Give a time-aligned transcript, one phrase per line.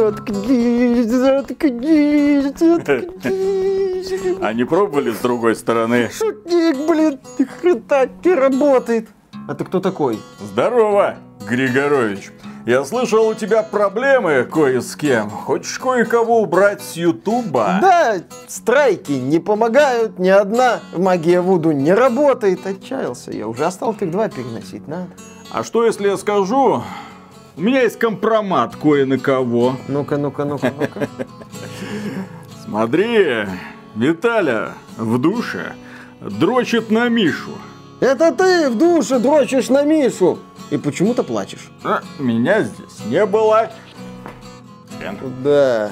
[0.00, 4.38] заткнись, заткнись, заткнись.
[4.40, 6.10] А не пробовали с другой стороны?
[6.10, 9.08] Шутник, блин, ни хрена не работает.
[9.48, 10.18] А ты кто такой?
[10.40, 11.16] Здорово,
[11.48, 12.30] Григорович.
[12.66, 15.30] Я слышал, у тебя проблемы кое с кем.
[15.30, 17.78] Хочешь кое-кого убрать с Ютуба?
[17.80, 18.16] Да,
[18.48, 22.66] страйки не помогают, ни одна магия Вуду не работает.
[22.66, 25.08] Отчаялся я, уже осталось их два переносить надо.
[25.50, 26.82] А что если я скажу,
[27.60, 29.76] у меня есть компромат кое на кого.
[29.86, 31.08] Ну-ка, ну-ка, ну-ка, ну-ка.
[32.64, 33.46] Смотри,
[33.94, 35.74] Виталя в душе
[36.22, 37.50] дрочит на Мишу.
[38.00, 40.38] Это ты в душе дрочишь на Мишу
[40.70, 41.70] и почему-то плачешь.
[41.84, 43.70] А, меня здесь не было.
[45.44, 45.90] Да.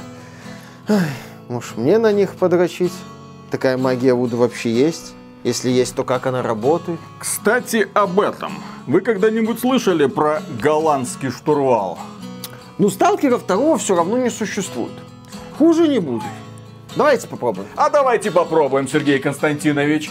[0.88, 1.10] Ай,
[1.50, 2.94] может, мне на них подрочить?
[3.50, 5.12] Такая магия Вуду вообще есть?
[5.44, 6.98] Если есть, то как она работает?
[7.18, 8.52] Кстати, об этом.
[8.88, 11.98] Вы когда-нибудь слышали про голландский штурвал?
[12.78, 14.94] Ну, сталкера второго все равно не существует.
[15.58, 16.22] Хуже не будет.
[16.96, 17.68] Давайте попробуем.
[17.76, 20.10] А давайте попробуем, Сергей Константинович.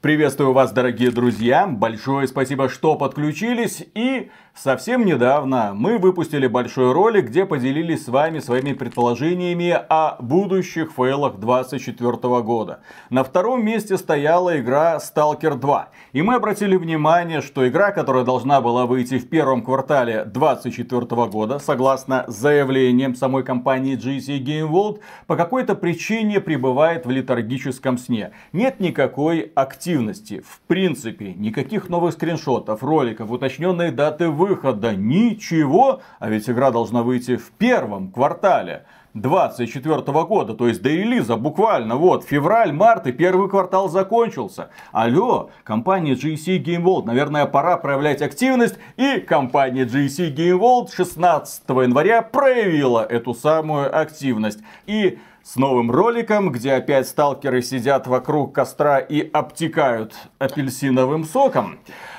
[0.00, 1.66] Приветствую вас, дорогие друзья.
[1.66, 3.84] Большое спасибо, что подключились.
[3.96, 10.92] И совсем недавно мы выпустили большой ролик, где поделились с вами своими предположениями о будущих
[10.92, 12.78] фейлах 2024 года.
[13.10, 15.88] На втором месте стояла игра Stalker 2.
[16.12, 21.58] И мы обратили внимание, что игра, которая должна была выйти в первом квартале 2024 года,
[21.58, 28.30] согласно заявлениям самой компании GC Game World, по какой-то причине пребывает в летаргическом сне.
[28.52, 30.42] Нет никакой активности активности.
[30.46, 36.00] В принципе, никаких новых скриншотов, роликов, уточненной даты выхода, ничего.
[36.18, 38.84] А ведь игра должна выйти в первом квартале.
[39.14, 44.68] 24 года, то есть до релиза буквально вот февраль, март и первый квартал закончился.
[44.92, 51.62] Алло, компания GC Game World, наверное, пора проявлять активность и компания GC Game World 16
[51.68, 54.60] января проявила эту самую активность.
[54.86, 55.18] И
[55.48, 61.78] с новым роликом, где опять сталкеры сидят вокруг костра и обтекают апельсиновым соком,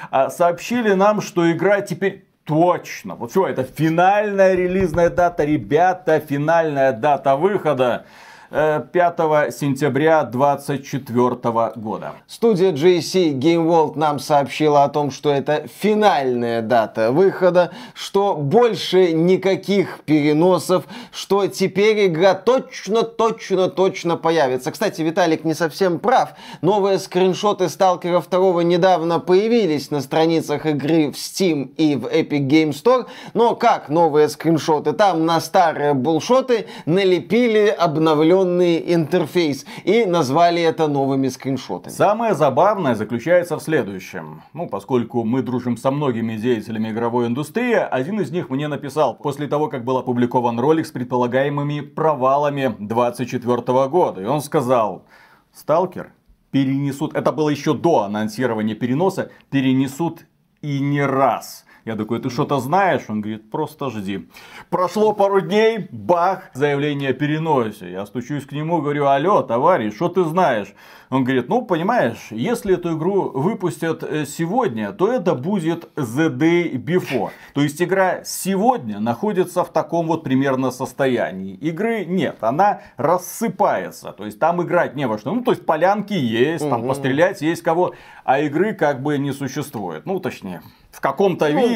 [0.10, 6.92] а, сообщили нам, что игра теперь точно, вот все, это финальная релизная дата, ребята, финальная
[6.92, 8.08] дата выхода.
[8.50, 12.14] 5 э, сентября 2024 года.
[12.26, 19.14] Студия JC Game World нам сообщила о том, что это финальная дата выхода, что больше
[19.14, 24.72] никаких переносов, что теперь игра точно, точно, точно появится.
[24.72, 26.30] Кстати, Виталик не совсем прав.
[26.64, 32.72] Новые скриншоты Сталкера 2 недавно появились на страницах игры в Steam и в Epic Game
[32.72, 33.06] Store.
[33.36, 34.94] Но как новые скриншоты?
[34.94, 41.94] Там на старые булшоты налепили обновленные удаленный интерфейс и назвали это новыми скриншотами.
[41.94, 44.42] Самое забавное заключается в следующем.
[44.54, 49.48] Ну, поскольку мы дружим со многими деятелями игровой индустрии, один из них мне написал после
[49.48, 54.22] того, как был опубликован ролик с предполагаемыми провалами 24 года.
[54.22, 55.04] И он сказал,
[55.54, 56.14] Сталкер
[56.52, 60.26] перенесут, это было еще до анонсирования переноса, перенесут
[60.62, 61.66] и не раз.
[61.86, 63.04] Я такой, ты что-то знаешь?
[63.08, 64.28] Он говорит, просто жди.
[64.70, 67.92] Прошло пару дней, бах, заявление о переносе.
[67.92, 70.74] Я стучусь к нему, говорю, алло, товарищ, что ты знаешь?
[71.10, 76.74] Он говорит, ну, понимаешь, если эту игру выпустят э, сегодня, то это будет The Day
[76.74, 77.32] Before.
[77.56, 81.56] То есть игра сегодня находится в таком вот примерно состоянии.
[81.56, 84.12] Игры нет, она рассыпается.
[84.12, 85.34] То есть там играть не во что.
[85.34, 90.06] Ну, то есть полянки есть, там пострелять есть кого, а игры как бы не существует.
[90.06, 91.69] Ну, точнее, в каком-то ну, виде,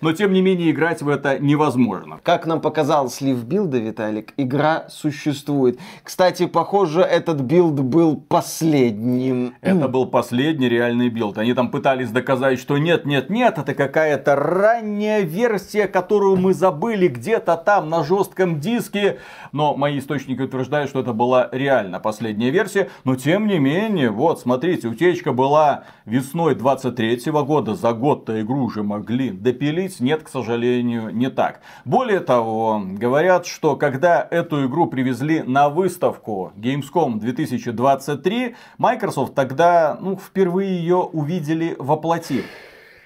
[0.00, 2.20] но тем не менее играть в это невозможно.
[2.22, 5.78] Как нам показал слив билда, Виталик, игра существует.
[6.02, 9.54] Кстати, похоже, этот билд был последним.
[9.60, 11.38] Это был последний реальный билд.
[11.38, 17.08] Они там пытались доказать, что нет, нет, нет, это какая-то ранняя версия, которую мы забыли
[17.08, 19.18] где-то там на жестком диске.
[19.52, 22.90] Но мои источники утверждают, что это была реально последняя версия.
[23.04, 28.82] Но тем не менее, вот, смотрите, утечка была весной 23 года, за год-то игру уже
[28.82, 30.00] могли допилить.
[30.00, 31.60] Нет, к сожалению, не так.
[31.84, 40.16] Более того, говорят, что когда эту игру привезли на выставку Gamescom 2023, Microsoft тогда ну,
[40.16, 42.44] впервые ее увидели воплоти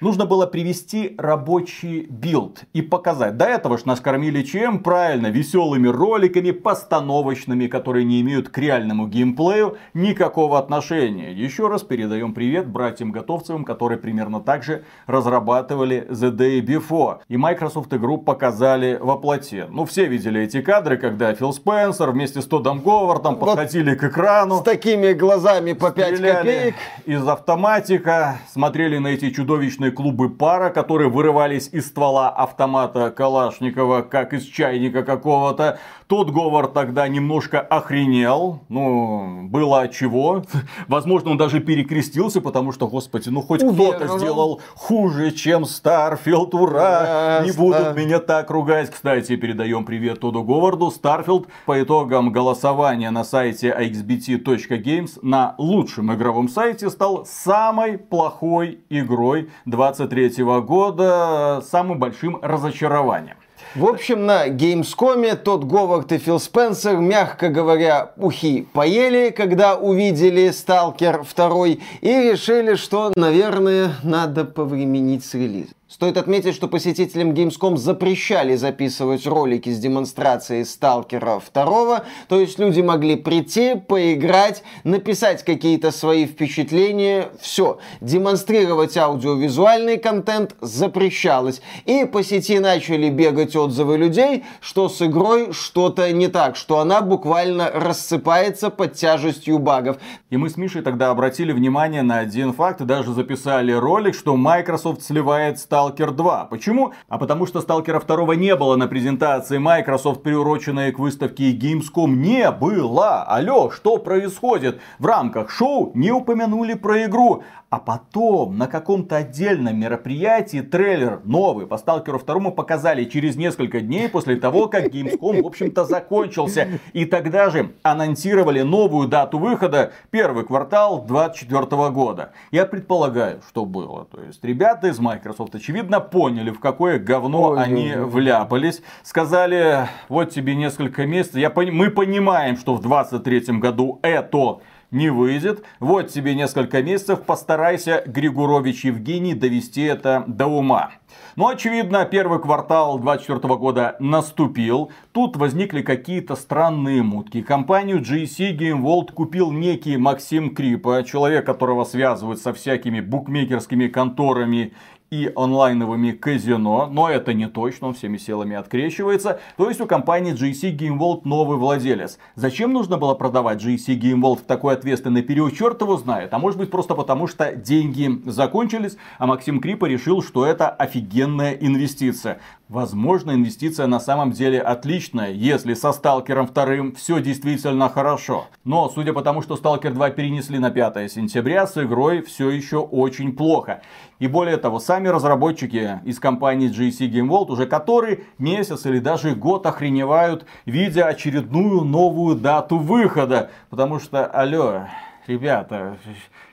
[0.04, 3.38] нужно было привести рабочий билд и показать.
[3.38, 4.80] До этого ж нас кормили чем?
[4.80, 11.32] Правильно, веселыми роликами, постановочными, которые не имеют к реальному геймплею никакого отношения.
[11.32, 17.20] Еще раз передаем привет братьям Готовцевым, которые примерно так же разрабатывали The Day Before.
[17.28, 19.64] И Microsoft игру показали во плоти.
[19.70, 24.04] Ну, все видели эти кадры, когда Фил Спенсер вместе с Тодом Говардом вот подходили к
[24.04, 24.58] экрану.
[24.58, 26.74] С такими глазами по 5 копеек.
[27.06, 34.32] из автоматика, смотрели на эти чудовищные клубы пара, которые вырывались из ствола автомата Калашникова, как
[34.32, 35.78] из чайника какого-то.
[36.06, 38.60] Тод Говард тогда немножко охренел.
[38.68, 40.42] Ну, было чего.
[40.88, 46.54] Возможно, он даже перекрестился, потому что, господи, ну хоть кто-то сделал хуже, чем Starfield.
[46.54, 47.42] Ура!
[47.44, 48.90] Не будут меня так ругать.
[48.90, 50.90] Кстати, передаем привет Тоду Говарду.
[50.90, 59.50] Starfield по итогам голосования на сайте ixbt.games на лучшем игровом сайте стал самой плохой игрой
[59.74, 63.36] 23 года, самым большим разочарованием.
[63.74, 70.50] В общем, на Gamescom тот Говард и Фил Спенсер, мягко говоря, ухи поели, когда увидели
[70.50, 75.74] Сталкер 2 и решили, что, наверное, надо повременить с релизом.
[75.94, 82.80] Стоит отметить, что посетителям Gamescom запрещали записывать ролики с демонстрацией Сталкера 2, то есть люди
[82.80, 87.78] могли прийти, поиграть, написать какие-то свои впечатления, все.
[88.00, 91.62] Демонстрировать аудиовизуальный контент запрещалось.
[91.84, 97.02] И по сети начали бегать отзывы людей, что с игрой что-то не так, что она
[97.02, 99.98] буквально рассыпается под тяжестью багов.
[100.28, 105.00] И мы с Мишей тогда обратили внимание на один факт даже записали ролик, что Microsoft
[105.00, 106.44] сливает Stalker Stalker 2.
[106.46, 106.92] Почему?
[107.08, 112.08] А потому что Stalker 2 не было на презентации Microsoft, приуроченной к выставке Gamescom.
[112.08, 113.22] Не было!
[113.24, 114.80] Алло, что происходит?
[114.98, 117.42] В рамках шоу не упомянули про игру.
[117.74, 124.08] А потом на каком-то отдельном мероприятии трейлер новый по Сталкеру 2 показали через несколько дней
[124.08, 126.68] после того, как Gamescom, в общем-то, закончился.
[126.92, 132.30] И тогда же анонсировали новую дату выхода, первый квартал 2024 года.
[132.52, 134.04] Я предполагаю, что было.
[134.04, 138.82] То есть ребята из Microsoft, очевидно, поняли, в какое говно Ой, они ой, вляпались.
[139.02, 141.38] Сказали, вот тебе несколько месяцев.
[141.38, 145.64] Я, мы понимаем, что в 2023 году это не выйдет.
[145.80, 150.92] Вот тебе несколько месяцев, постарайся, Григорович Евгений, довести это до ума.
[151.36, 154.90] Но, очевидно, первый квартал 2024 года наступил.
[155.12, 157.42] Тут возникли какие-то странные мутки.
[157.42, 164.72] Компанию GC Game World купил некий Максим Крипа, человек, которого связывают со всякими букмекерскими конторами
[165.10, 169.40] и онлайновыми казино, но это не точно, он всеми силами открещивается.
[169.56, 172.18] То есть у компании GC Game World новый владелец.
[172.34, 176.34] Зачем нужно было продавать GC Game World в такой ответственный период, черт его знает.
[176.34, 181.52] А может быть просто потому, что деньги закончились, а Максим Крипа решил, что это офигенная
[181.52, 182.40] инвестиция.
[182.70, 188.46] Возможно, инвестиция на самом деле отличная, если со Сталкером вторым все действительно хорошо.
[188.64, 192.78] Но, судя по тому, что Сталкер 2 перенесли на 5 сентября, с игрой все еще
[192.78, 193.82] очень плохо.
[194.18, 199.34] И более того, сами разработчики из компании GC Game World уже который месяц или даже
[199.34, 203.50] год охреневают, видя очередную новую дату выхода.
[203.68, 204.86] Потому что, алло,
[205.26, 205.98] ребята,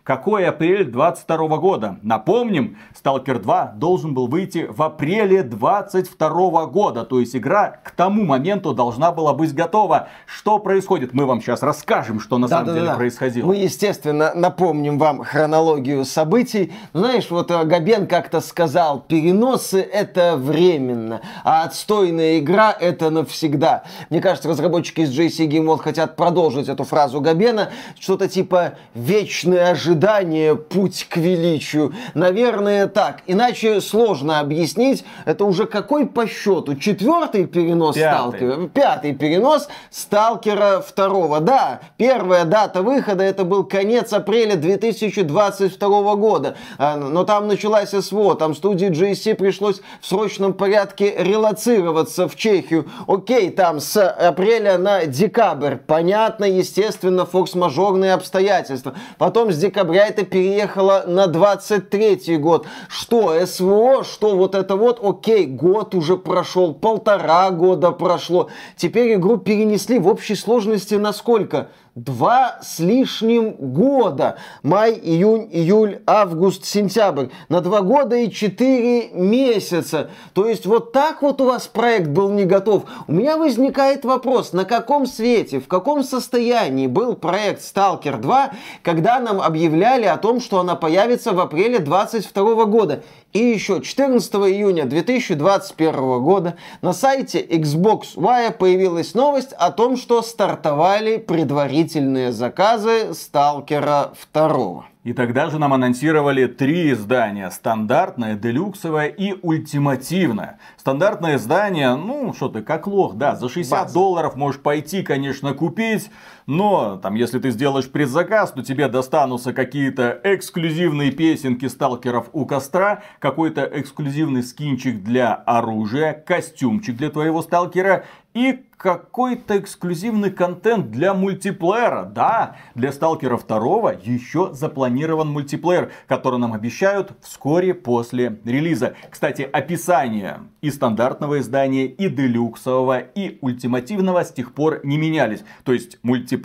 [0.04, 2.00] какой апрель 22 года?
[2.02, 7.06] Напомним, Stalker 2 должен был выйти в апреле 22 года.
[7.06, 10.08] То есть игра к тому моменту должна была быть готова.
[10.26, 11.14] Что происходит?
[11.14, 12.96] Мы вам сейчас расскажем, что на да, самом да, деле да.
[12.96, 13.46] происходило.
[13.46, 16.74] Мы, естественно, напомним вам хронологию событий.
[16.94, 23.84] Знаешь, вот э, Габен как-то сказал, переносы это временно, а отстойная игра это навсегда.
[24.10, 27.70] Мне кажется, разработчики из JC Game World хотят продолжить эту фразу Габена.
[28.00, 31.94] Что-то типа вечное ожидание ожидание путь к величию.
[32.14, 33.22] Наверное, так.
[33.28, 35.04] Иначе сложно объяснить.
[35.26, 36.76] Это уже какой по счету?
[36.76, 38.16] Четвертый перенос Пятый.
[38.16, 38.68] Сталкера?
[38.70, 41.42] Пятый перенос Сталкера второго.
[41.42, 46.56] Да, первая дата выхода это был конец апреля 2022 года.
[46.78, 48.36] А, но там началась СВО.
[48.36, 52.90] Там студии GSC пришлось в срочном порядке релацироваться в Чехию.
[53.08, 55.76] Окей, там с апреля на декабрь.
[55.76, 58.94] Понятно, естественно, форс-мажорные обстоятельства.
[59.18, 62.68] Потом с декабря декабря это переехало на 23 год.
[62.88, 68.50] Что, СВО, что вот это вот, окей, год уже прошел, полтора года прошло.
[68.76, 71.70] Теперь игру перенесли в общей сложности на сколько?
[71.96, 74.38] Два с лишним года.
[74.64, 77.28] Май, июнь, июль, август, сентябрь.
[77.50, 80.10] На два года и четыре месяца.
[80.34, 82.84] То есть вот так вот у вас проект был не готов.
[83.08, 88.52] У меня возникает вопрос, на каком свете, в каком состоянии был проект Stalker 2,
[88.84, 93.04] когда нам объявляли о том, что она появится в апреле 22 года.
[93.34, 100.22] И еще 14 июня 2021 года на сайте Xbox Wire появилась новость о том, что
[100.22, 104.86] стартовали предварительные заказы Сталкера 2.
[105.04, 107.50] И тогда же нам анонсировали три издания.
[107.50, 110.60] Стандартное, делюксовое и ультимативное.
[110.78, 113.94] Стандартное издание, ну, что ты, как лох, да, за 60 База.
[113.94, 116.12] долларов можешь пойти, конечно, купить.
[116.52, 123.04] Но там, если ты сделаешь предзаказ, то тебе достанутся какие-то эксклюзивные песенки сталкеров у костра,
[123.20, 128.04] какой-то эксклюзивный скинчик для оружия, костюмчик для твоего сталкера
[128.34, 132.04] и какой-то эксклюзивный контент для мультиплеера.
[132.04, 138.96] Да, для Сталкера 2 еще запланирован мультиплеер, который нам обещают вскоре после релиза.
[139.12, 145.44] Кстати, описание и стандартного издания, и делюксового, и ультимативного с тех пор не менялись.
[145.64, 146.41] То есть мультиплеер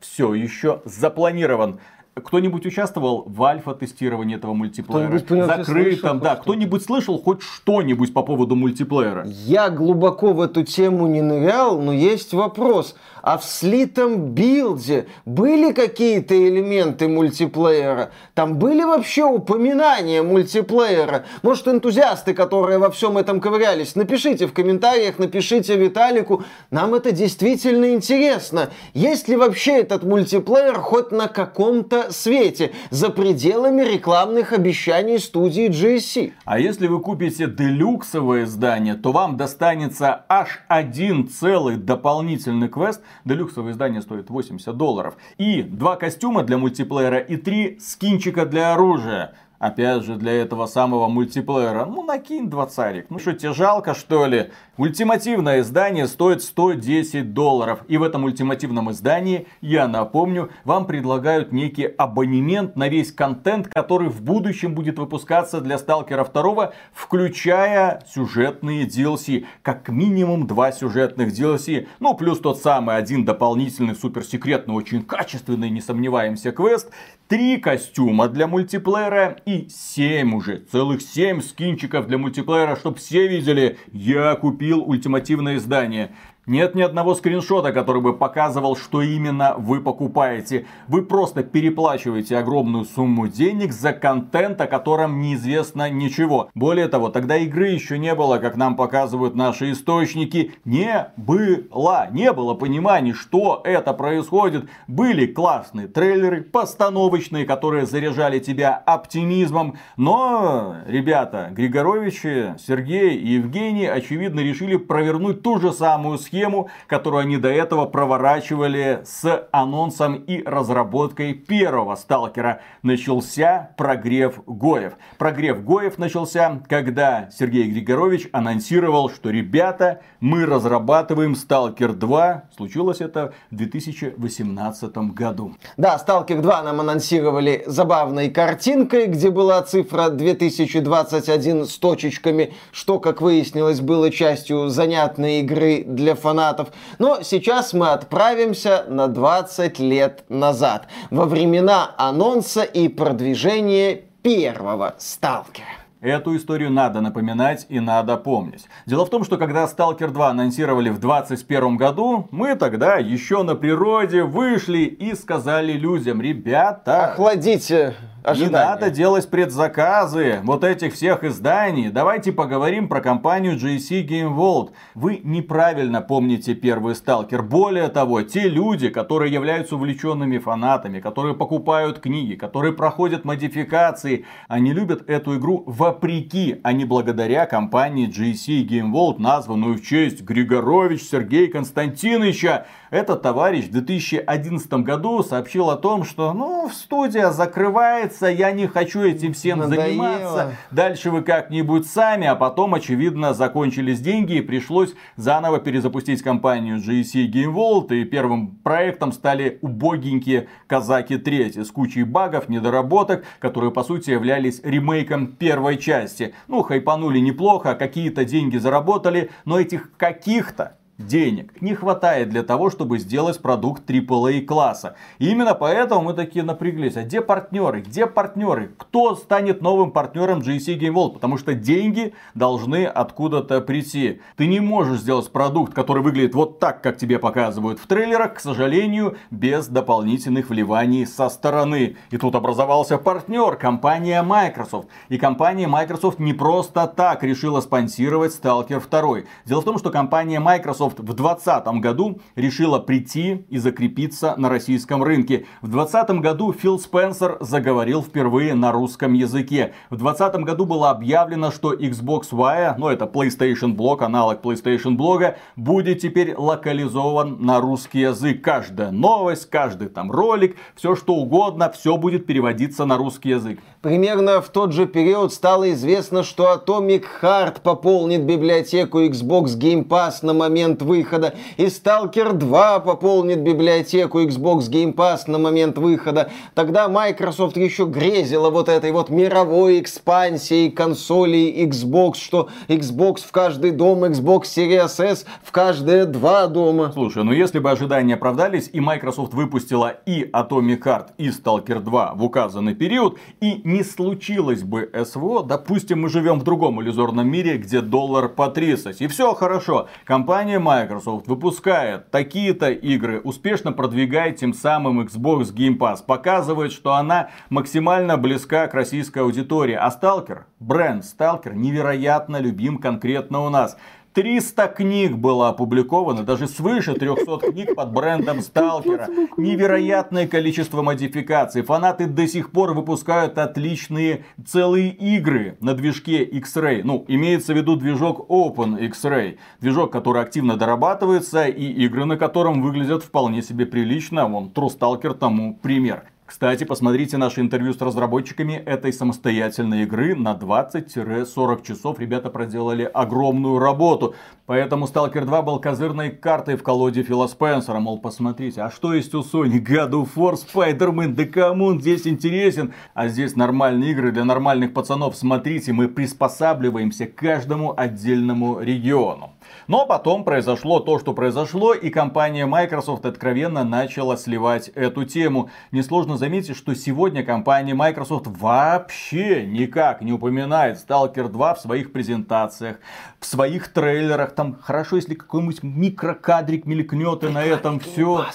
[0.00, 1.80] все еще запланирован.
[2.14, 5.18] Кто-нибудь участвовал в альфа-тестировании этого мультиплеера?
[5.46, 6.36] Закрытом, да.
[6.36, 9.24] Кто-нибудь слышал хоть что-нибудь по поводу мультиплеера?
[9.26, 12.96] Я глубоко в эту тему не нырял, но есть вопрос.
[13.22, 18.10] А в слитом билде были какие-то элементы мультиплеера?
[18.34, 21.24] Там были вообще упоминания мультиплеера?
[21.42, 26.44] Может, энтузиасты, которые во всем этом ковырялись, напишите в комментариях, напишите Виталику.
[26.70, 28.70] Нам это действительно интересно.
[28.94, 36.32] Есть ли вообще этот мультиплеер хоть на каком-то свете, за пределами рекламных обещаний студии GSC?
[36.44, 43.72] А если вы купите делюксовое издание, то вам достанется аж один целый дополнительный квест, Делюксовое
[43.72, 45.16] издание стоит 80 долларов.
[45.38, 49.34] И два костюма для мультиплеера и три скинчика для оружия.
[49.60, 51.84] Опять же, для этого самого мультиплеера.
[51.84, 53.10] Ну, накинь двадцарик.
[53.10, 54.52] Ну что, тебе жалко, что ли?
[54.78, 57.80] Ультимативное издание стоит 110 долларов.
[57.86, 64.08] И в этом ультимативном издании, я напомню, вам предлагают некий абонемент на весь контент, который
[64.08, 69.44] в будущем будет выпускаться для Сталкера 2, включая сюжетные DLC.
[69.60, 71.86] Как минимум два сюжетных DLC.
[71.98, 76.90] Ну, плюс тот самый один дополнительный, суперсекретный, очень качественный, не сомневаемся, квест.
[77.28, 83.78] Три костюма для мультиплеера и 7 уже, целых 7 скинчиков для мультиплеера, чтобы все видели,
[83.92, 86.14] я купил ультимативное издание.
[86.50, 90.66] Нет ни одного скриншота, который бы показывал, что именно вы покупаете.
[90.88, 96.50] Вы просто переплачиваете огромную сумму денег за контент, о котором неизвестно ничего.
[96.56, 100.52] Более того, тогда игры еще не было, как нам показывают наши источники.
[100.64, 102.08] Не было.
[102.10, 104.68] Не было понимания, что это происходит.
[104.88, 109.76] Были классные трейлеры, постановочные, которые заряжали тебя оптимизмом.
[109.96, 117.22] Но, ребята, Григоровичи, Сергей и Евгений, очевидно, решили провернуть ту же самую схему схему, которую
[117.22, 122.60] они до этого проворачивали с анонсом и разработкой первого сталкера.
[122.82, 124.94] Начался прогрев Гоев.
[125.18, 132.44] Прогрев Гоев начался, когда Сергей Григорович анонсировал, что ребята, мы разрабатываем Сталкер 2.
[132.56, 135.54] Случилось это в 2018 году.
[135.76, 143.20] Да, Сталкер 2 нам анонсировали забавной картинкой, где была цифра 2021 с точечками, что, как
[143.20, 146.68] выяснилось, было частью занятной игры для фанатов.
[146.98, 155.79] Но сейчас мы отправимся на 20 лет назад, во времена анонса и продвижения первого сталкера.
[156.00, 158.66] Эту историю надо напоминать и надо помнить.
[158.86, 163.54] Дело в том, что когда Stalker 2 анонсировали в 2021 году, мы тогда еще на
[163.54, 167.12] природе вышли и сказали людям, ребята...
[167.12, 168.50] Охладите ожидания.
[168.50, 171.90] Не надо делать предзаказы вот этих всех изданий.
[171.90, 174.70] Давайте поговорим про компанию GC Game World.
[174.94, 177.42] Вы неправильно помните первый сталкер.
[177.42, 184.72] Более того, те люди, которые являются увлеченными фанатами, которые покупают книги, которые проходят модификации, они
[184.72, 191.02] любят эту игру вопреки, а не благодаря компании GC Game World, названную в честь Григорович
[191.02, 192.66] Сергея Константиновича.
[192.90, 199.02] Этот товарищ в 2011 году сообщил о том, что ну, студия закрывается, я не хочу
[199.02, 199.86] этим всем Надоело.
[199.86, 200.54] заниматься.
[200.70, 207.30] Дальше вы как-нибудь сами, а потом, очевидно, закончились деньги и пришлось заново перезапустить компанию GSC
[207.30, 207.94] Game World.
[207.94, 214.60] И первым проектом стали убогенькие Казаки 3 с кучей багов, недоработок, которые по сути являлись
[214.64, 216.34] ремейком первой части.
[216.48, 222.98] Ну, хайпанули неплохо, какие-то деньги заработали, но этих каких-то денег не хватает для того, чтобы
[222.98, 224.96] сделать продукт AAA класса.
[225.18, 226.96] И именно поэтому мы такие напряглись.
[226.96, 227.80] А где партнеры?
[227.80, 228.72] Где партнеры?
[228.76, 231.14] Кто станет новым партнером GC Game World?
[231.14, 234.20] Потому что деньги должны откуда-то прийти.
[234.36, 238.40] Ты не можешь сделать продукт, который выглядит вот так, как тебе показывают в трейлерах, к
[238.40, 241.96] сожалению, без дополнительных вливаний со стороны.
[242.10, 244.88] И тут образовался партнер, компания Microsoft.
[245.08, 249.30] И компания Microsoft не просто так решила спонсировать Stalker 2.
[249.46, 254.48] Дело в том, что компания Microsoft Microsoft в 2020 году решила прийти и закрепиться на
[254.48, 255.46] российском рынке.
[255.62, 259.74] В 2020 году Фил Спенсер заговорил впервые на русском языке.
[259.90, 265.36] В 2020 году было объявлено, что Xbox One, ну это PlayStation блок, аналог PlayStation блога,
[265.56, 268.42] будет теперь локализован на русский язык.
[268.42, 273.60] Каждая новость, каждый там ролик, все что угодно, все будет переводиться на русский язык.
[273.82, 280.16] Примерно в тот же период стало известно, что Atomic Heart пополнит библиотеку Xbox Game Pass
[280.20, 286.30] на момент выхода, и Stalker 2 пополнит библиотеку Xbox Game Pass на момент выхода.
[286.54, 293.70] Тогда Microsoft еще грезила вот этой вот мировой экспансией консолей Xbox, что Xbox в каждый
[293.70, 296.90] дом, Xbox Series S в каждые два дома.
[296.92, 302.12] Слушай, ну если бы ожидания оправдались, и Microsoft выпустила и Atomic Heart, и Stalker 2
[302.14, 307.56] в указанный период, и не случилось бы СВО, допустим, мы живем в другом иллюзорном мире,
[307.58, 309.88] где доллар по 30, и все хорошо.
[310.04, 317.30] Компания Microsoft выпускает такие-то игры, успешно продвигает тем самым Xbox Game Pass, показывает, что она
[317.48, 319.74] максимально близка к российской аудитории.
[319.74, 323.76] А Stalker, бренд Stalker невероятно любим конкретно у нас.
[324.20, 329.08] 300 книг было опубликовано, даже свыше 300 книг под брендом Сталкера.
[329.38, 331.62] Невероятное количество модификаций.
[331.62, 336.82] Фанаты до сих пор выпускают отличные целые игры на движке X-Ray.
[336.84, 339.38] Ну, имеется в виду движок Open X-Ray.
[339.62, 344.26] Движок, который активно дорабатывается и игры на котором выглядят вполне себе прилично.
[344.26, 346.04] Вон, True Stalker тому пример.
[346.30, 351.98] Кстати, посмотрите наше интервью с разработчиками этой самостоятельной игры на 20-40 часов.
[351.98, 354.14] Ребята проделали огромную работу.
[354.46, 357.80] Поэтому Stalker 2 был козырной картой в колоде Фила Спенсера.
[357.80, 359.58] Мол, посмотрите, а что есть у Sony?
[359.60, 362.74] God of War, Spider-Man, да кому он здесь интересен?
[362.94, 365.16] А здесь нормальные игры для нормальных пацанов.
[365.16, 369.32] Смотрите, мы приспосабливаемся к каждому отдельному региону.
[369.66, 375.50] Но потом произошло то, что произошло, и компания Microsoft откровенно начала сливать эту тему.
[375.70, 382.78] Несложно заметить, что сегодня компания Microsoft вообще никак не упоминает Stalker 2 в своих презентациях,
[383.18, 384.34] в своих трейлерах.
[384.34, 388.26] Там хорошо, если какой-нибудь микрокадрик мелькнет и на этом все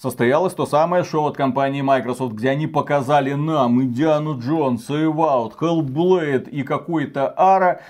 [0.00, 5.04] состоялось то самое шоу от компании Microsoft, где они показали нам и Диану Джонс, и
[5.04, 7.82] Ваут, Hellblade и какой-то Ара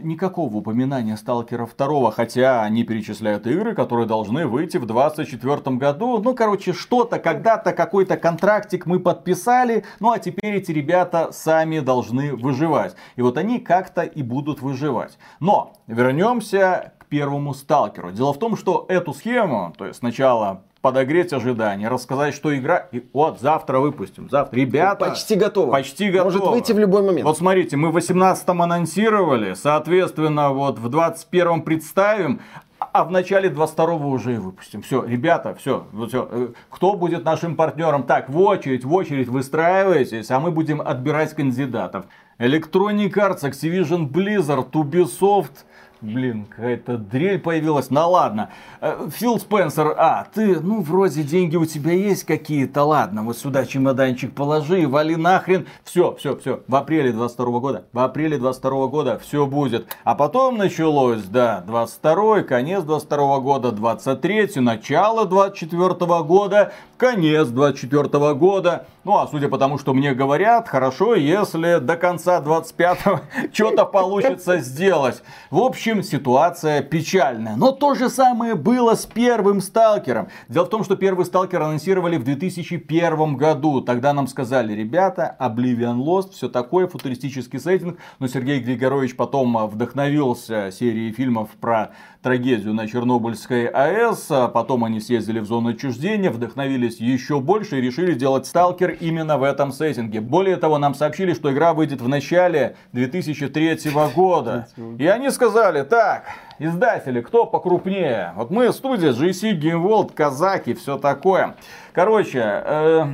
[0.00, 6.18] никакого упоминания Сталкера 2, хотя они перечисляют игры, которые должны выйти в 2024 году.
[6.18, 12.34] Ну, короче, что-то, когда-то, какой-то контрактик мы подписали, ну а теперь эти ребята сами должны
[12.34, 12.94] выживать.
[13.16, 15.18] И вот они как-то и будут выживать.
[15.40, 18.12] Но вернемся к первому Сталкеру.
[18.12, 22.88] Дело в том, что эту схему, то есть сначала подогреть ожидания, рассказать, что игра...
[22.92, 24.28] И вот, завтра выпустим.
[24.28, 24.54] Завтра.
[24.54, 25.06] Ребята...
[25.06, 25.72] Почти готово.
[25.72, 26.24] Почти готово.
[26.24, 27.24] Может выйти в любой момент.
[27.24, 32.42] Вот смотрите, мы в 18-м анонсировали, соответственно, вот в 21-м представим,
[32.78, 34.82] а в начале 22-го уже и выпустим.
[34.82, 36.28] Все, ребята, все, все.
[36.30, 38.02] Э, кто будет нашим партнером?
[38.02, 42.04] Так, в очередь, в очередь выстраивайтесь, а мы будем отбирать кандидатов.
[42.38, 45.64] Electronic Arts, Activision Blizzard, Ubisoft,
[46.04, 47.88] Блин, какая-то дрель появилась.
[47.88, 48.50] Ну ладно.
[48.82, 53.64] Э, Фил Спенсер, а, ты, ну, вроде деньги у тебя есть какие-то, ладно, вот сюда
[53.64, 55.66] чемоданчик положи вали нахрен.
[55.82, 56.60] Все, все, все.
[56.68, 59.86] В апреле 22 года, в апреле 22 года все будет.
[60.04, 68.86] А потом началось, да, 22 конец 22 года, 23 начало 24 года, конец 24 года.
[69.04, 73.20] Ну, а судя по тому, что мне говорят, хорошо, если до конца 25-го
[73.52, 75.22] что-то получится сделать.
[75.50, 77.56] В общем, ситуация печальная.
[77.56, 80.28] Но то же самое было с первым Сталкером.
[80.48, 83.80] Дело в том, что первый Сталкер анонсировали в 2001 году.
[83.80, 87.98] Тогда нам сказали, ребята, Oblivion Lost, все такое, футуристический сеттинг.
[88.18, 91.92] Но Сергей Григорович потом вдохновился серией фильмов про
[92.24, 94.26] трагедию на Чернобыльской АЭС.
[94.30, 99.36] А потом они съездили в зону отчуждения, вдохновились еще больше и решили делать Сталкер именно
[99.36, 100.22] в этом сеттинге.
[100.22, 104.66] Более того, нам сообщили, что игра выйдет в начале 2003 года.
[104.98, 106.24] И они сказали, так,
[106.58, 108.32] издатели, кто покрупнее?
[108.36, 111.56] Вот мы студия GC Game World, Казаки, все такое.
[111.92, 113.06] Короче, э,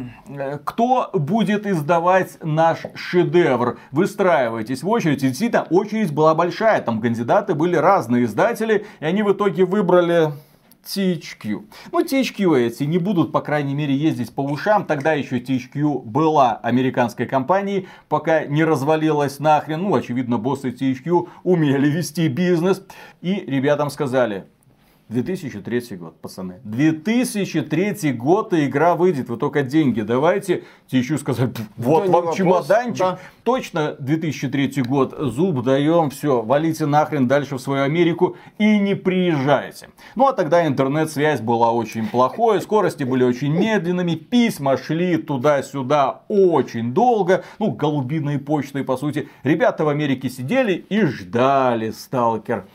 [0.65, 3.79] кто будет издавать наш шедевр?
[3.93, 5.23] Выстраивайтесь в очередь.
[5.23, 6.81] И действительно, очередь была большая.
[6.81, 8.87] Там кандидаты были разные издатели.
[9.01, 10.33] И они в итоге выбрали
[10.85, 11.65] THQ.
[11.93, 14.85] Ну, THQ эти не будут, по крайней мере, ездить по ушам.
[14.85, 19.83] Тогда еще THQ была американской компанией, пока не развалилась нахрен.
[19.83, 22.83] Ну, очевидно, боссы THQ умели вести бизнес.
[23.21, 24.47] И ребятам сказали,
[25.11, 26.61] 2003 год, пацаны.
[26.65, 29.29] 2003 год и игра выйдет.
[29.29, 30.63] Вы только деньги давайте.
[30.89, 32.99] Еще сказать, вот вам вопрос, чемоданчик.
[33.01, 33.19] Да.
[33.43, 35.15] Точно 2003 год.
[35.19, 39.89] Зуб даем, все, валите нахрен дальше в свою Америку и не приезжайте.
[40.15, 46.95] Ну а тогда интернет-связь была очень плохой, скорости были очень медленными, письма шли туда-сюда очень
[46.95, 47.45] долго.
[47.59, 49.29] Ну, голубиной почтой, по сути.
[49.43, 52.67] Ребята в Америке сидели и ждали сталкер.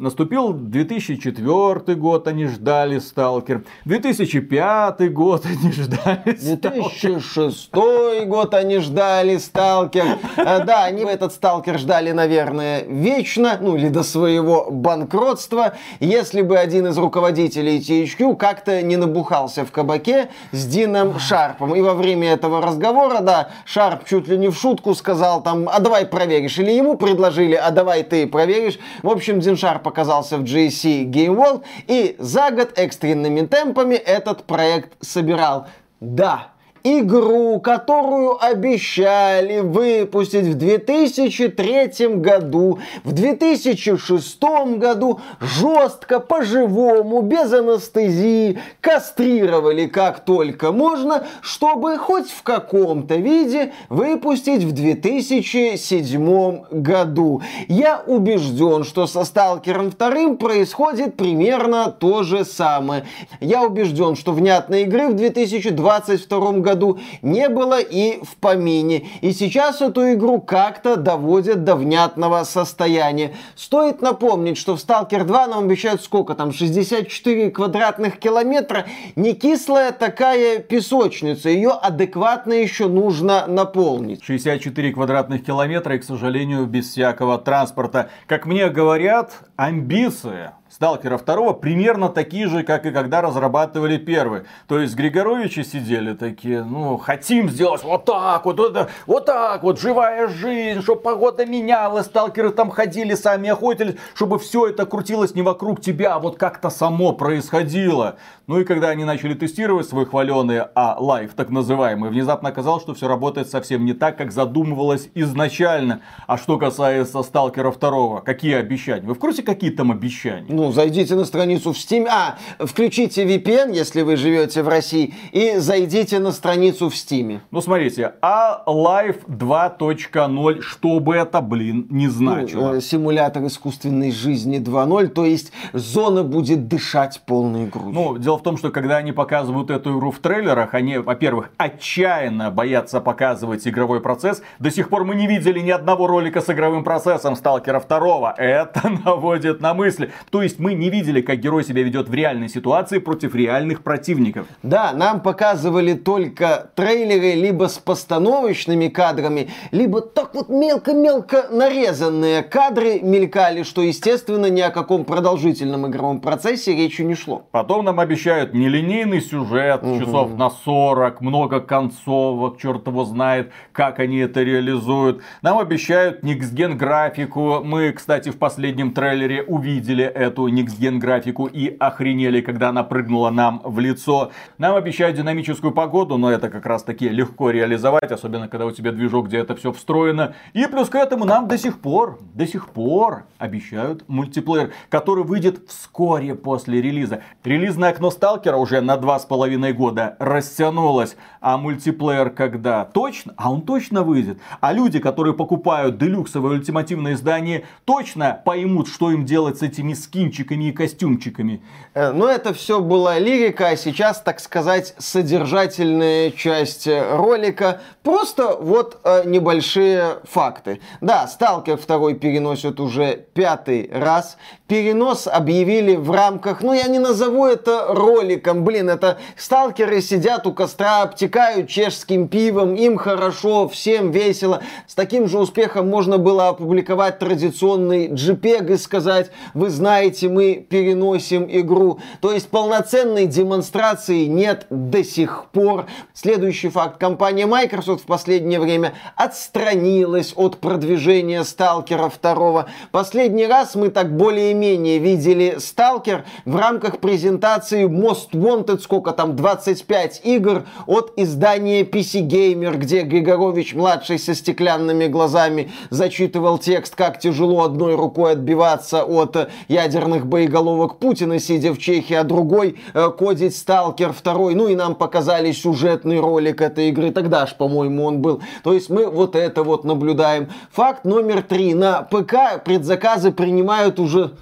[0.00, 3.64] Наступил 2004 год, они ждали Сталкер.
[3.84, 10.16] 2005 год они ждали 2006 год они ждали Сталкер.
[10.38, 15.74] Да, они этот Сталкер ждали, наверное, вечно, ну или до своего банкротства.
[16.00, 21.74] Если бы один из руководителей THQ как-то не набухался в кабаке с Дином Шарпом.
[21.74, 25.78] И во время этого разговора, да, Шарп чуть ли не в шутку сказал там, а
[25.78, 26.58] давай проверишь.
[26.58, 28.78] Или ему предложили, а давай ты проверишь.
[29.02, 34.44] В общем, Дин Шарп показался в GSC Game World, и за год экстренными темпами этот
[34.44, 35.66] проект собирал.
[35.98, 36.52] Да,
[36.84, 44.42] игру, которую обещали выпустить в 2003 году, в 2006
[44.76, 54.64] году жестко, по-живому, без анестезии, кастрировали как только можно, чтобы хоть в каком-то виде выпустить
[54.64, 57.42] в 2007 году.
[57.68, 63.04] Я убежден, что со Сталкером 2 происходит примерно то же самое.
[63.40, 69.08] Я убежден, что внятной игры в 2022 году году не было и в помине.
[69.20, 73.34] И сейчас эту игру как-то доводят до внятного состояния.
[73.56, 78.86] Стоит напомнить, что в Stalker 2 нам обещают сколько там, 64 квадратных километра.
[79.16, 84.24] Не кислая такая песочница, ее адекватно еще нужно наполнить.
[84.24, 88.10] 64 квадратных километра и, к сожалению, без всякого транспорта.
[88.26, 94.42] Как мне говорят, амбиция Сталкера второго примерно такие же, как и когда разрабатывали первый.
[94.68, 99.80] То есть Григоровичи сидели такие, ну, хотим сделать вот так вот, вот, вот так вот,
[99.80, 105.42] живая жизнь, чтобы погода менялась, сталкеры там ходили, сами охотились, чтобы все это крутилось не
[105.42, 108.16] вокруг тебя, а вот как-то само происходило.
[108.46, 112.94] Ну и когда они начали тестировать свой хваленый а лайф, так называемый, внезапно оказалось, что
[112.94, 116.00] все работает совсем не так, как задумывалось изначально.
[116.26, 119.06] А что касается Сталкера второго, какие обещания?
[119.06, 120.46] Вы в курсе, какие там обещания?
[120.48, 122.06] Ну, зайдите на страницу в Steam.
[122.10, 127.40] А, включите VPN, если вы живете в России, и зайдите на страницу в Steam.
[127.50, 132.74] Ну, смотрите, а Life 2.0, что бы это, блин, не значило?
[132.74, 137.92] Ну, симулятор искусственной жизни 2.0, то есть зона будет дышать полной грудью.
[137.92, 142.50] Ну, дело в том, что когда они показывают эту игру в трейлерах, они, во-первых, отчаянно
[142.50, 144.42] боятся показывать игровой процесс.
[144.58, 148.34] До сих пор мы не видели ни одного ролика с игровым процессом Сталкера 2.
[148.36, 150.12] Это наводит на мысли.
[150.30, 154.46] То есть мы не видели, как герой себя ведет в реальной ситуации против реальных противников.
[154.62, 163.00] Да, нам показывали только трейлеры либо с постановочными кадрами, либо так вот мелко-мелко нарезанные кадры
[163.00, 167.42] мелькали, что, естественно, ни о каком продолжительном игровом процессе речи не шло.
[167.50, 170.00] Потом нам обещают нелинейный сюжет, угу.
[170.00, 175.22] часов на 40, много концовок, черт его знает, как они это реализуют.
[175.42, 177.60] Нам обещают Никсген графику.
[177.62, 183.60] Мы, кстати, в последнем трейлере увидели эту Next графику и охренели, когда она прыгнула нам
[183.64, 184.30] в лицо.
[184.58, 188.92] Нам обещают динамическую погоду, но это как раз таки легко реализовать, особенно когда у тебя
[188.92, 190.34] движок, где это все встроено.
[190.52, 195.62] И плюс к этому нам до сих пор, до сих пор обещают мультиплеер, который выйдет
[195.68, 197.22] вскоре после релиза.
[197.44, 202.84] Релизное окно Сталкера уже на два с половиной года растянулось, а мультиплеер когда?
[202.84, 203.34] Точно?
[203.36, 204.38] А он точно выйдет.
[204.60, 210.64] А люди, которые покупают делюксовое ультимативное издание, точно поймут, что им делать с этими скинчиками
[210.64, 211.62] и костюмчиками.
[211.94, 217.80] Э, Но ну, это все была лирика, а сейчас, так сказать, содержательная часть э, ролика.
[218.02, 220.80] Просто вот э, небольшие факты.
[221.02, 224.38] Да, Сталкер второй переносят уже пятый раз.
[224.68, 230.52] Перенос объявили в рамках, ну я не назову это роликом, блин, это сталкеры сидят у
[230.52, 234.62] костра, обтекают чешским пивом, им хорошо, всем весело.
[234.86, 241.48] С таким же успехом можно было опубликовать традиционный JPEG и сказать, вы знаете, мы переносим
[241.50, 241.98] игру.
[242.20, 245.86] То есть полноценной демонстрации нет до сих пор.
[246.14, 246.98] Следующий факт.
[246.98, 252.66] Компания Microsoft Microsoft в последнее время отстранилась от продвижения Сталкера 2.
[252.92, 260.20] Последний раз мы так более-менее видели Сталкер в рамках презентации Most Wanted, сколько там, 25
[260.24, 267.96] игр от издания PC Gamer, где Григорович-младший со стеклянными глазами зачитывал текст, как тяжело одной
[267.96, 274.34] рукой отбиваться от ядерных боеголовок Путина, сидя в Чехии, а другой э, кодить Сталкер 2.
[274.50, 277.10] Ну и нам показали сюжетный ролик этой игры.
[277.10, 278.42] Тогда ж, по-моему, он был.
[278.62, 280.48] То есть мы вот это вот наблюдаем.
[280.72, 281.74] Факт номер три.
[281.74, 284.32] На ПК предзаказы принимают уже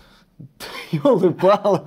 [0.92, 1.82] Ёлы-палы.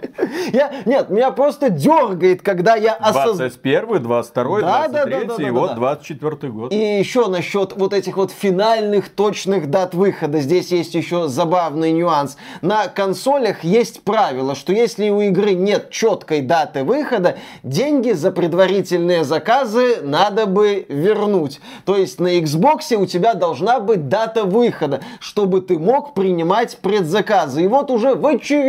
[0.54, 3.50] Я, нет, меня просто дергает, когда я осознаю.
[3.50, 5.76] 21 22 да, 23 да, да, да, да, и да, вот да.
[5.76, 6.74] 24 год.
[6.74, 10.40] И еще насчет вот этих вот финальных точных дат выхода.
[10.40, 12.38] Здесь есть еще забавный нюанс.
[12.62, 19.24] На консолях есть правило, что если у игры нет четкой даты выхода, деньги за предварительные
[19.24, 21.60] заказы надо бы вернуть.
[21.86, 27.64] То есть на Xbox у тебя должна быть дата выхода, чтобы ты мог принимать предзаказы.
[27.64, 28.61] И вот уже в очередной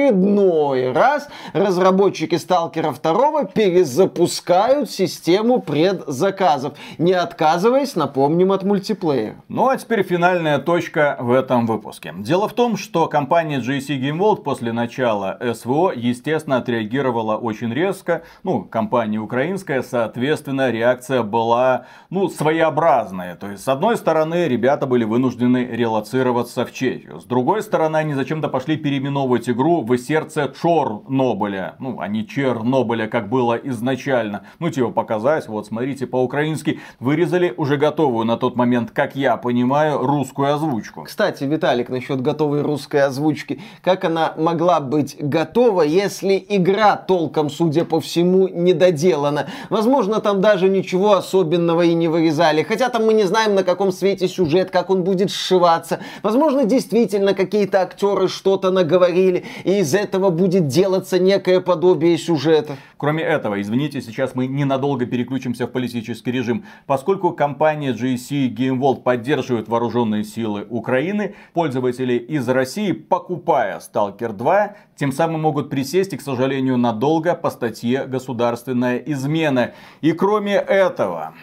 [0.93, 9.37] раз разработчики Сталкера 2 перезапускают систему предзаказов, не отказываясь, напомним, от мультиплеера.
[9.49, 12.15] Ну а теперь финальная точка в этом выпуске.
[12.19, 18.23] Дело в том, что компания GC Game World после начала СВО, естественно, отреагировала очень резко.
[18.43, 23.37] Ну, компания украинская, соответственно, реакция была, ну, своеобразная.
[23.37, 27.21] То есть, с одной стороны, ребята были вынуждены релацироваться в Чехию.
[27.21, 31.75] С другой стороны, они зачем-то пошли переименовывать игру игру в сердце Чорнобыля.
[31.79, 34.45] Ну, а не Чернобыля, как было изначально.
[34.59, 39.99] Ну, типа показать, вот смотрите, по-украински вырезали уже готовую на тот момент, как я понимаю,
[39.99, 41.05] русскую озвучку.
[41.05, 43.61] Кстати, Виталик, насчет готовой русской озвучки.
[43.83, 49.47] Как она могла быть готова, если игра толком, судя по всему, не доделана?
[49.71, 52.63] Возможно, там даже ничего особенного и не вырезали.
[52.63, 56.01] Хотя там мы не знаем, на каком свете сюжет, как он будет сшиваться.
[56.23, 62.77] Возможно, действительно какие-то актеры что-то наговорили и из этого будет делаться некое подобие сюжета.
[62.97, 66.65] Кроме этого, извините, сейчас мы ненадолго переключимся в политический режим.
[66.87, 74.77] Поскольку компания GSC Game World поддерживает вооруженные силы Украины, пользователи из России, покупая Stalker 2,
[74.97, 79.73] тем самым могут присесть и, к сожалению, надолго по статье «Государственная измена».
[80.01, 81.35] И кроме этого,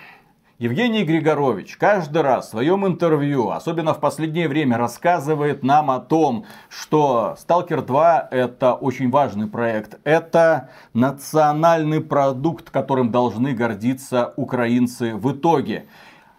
[0.60, 6.44] Евгений Григорович каждый раз в своем интервью, особенно в последнее время, рассказывает нам о том,
[6.68, 10.02] что Stalker 2 это очень важный проект.
[10.04, 15.86] Это национальный продукт, которым должны гордиться украинцы в итоге.